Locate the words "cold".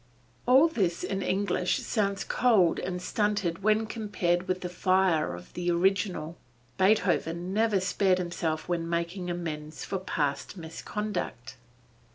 2.23-2.79